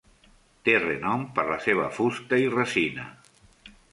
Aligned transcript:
Té 0.67 0.73
renom 0.77 1.25
per 1.35 1.43
la 1.51 1.59
seva 1.67 1.85
fusta 1.99 2.41
i 2.47 2.49
resina. 2.57 3.09